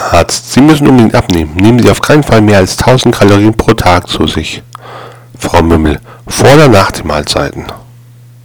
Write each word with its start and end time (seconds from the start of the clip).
Arzt, 0.00 0.52
Sie 0.52 0.60
müssen 0.60 0.88
unbedingt 0.88 1.14
abnehmen. 1.14 1.54
Nehmen 1.56 1.78
Sie 1.78 1.90
auf 1.90 2.00
keinen 2.00 2.22
Fall 2.22 2.40
mehr 2.40 2.58
als 2.58 2.78
1000 2.78 3.14
Kalorien 3.14 3.54
pro 3.54 3.72
Tag 3.74 4.08
zu 4.08 4.26
sich. 4.26 4.62
Frau 5.38 5.62
Mümmel, 5.62 6.00
vor 6.26 6.52
oder 6.54 6.68
nach 6.68 6.90
den 6.90 7.06
Mahlzeiten? 7.06 7.66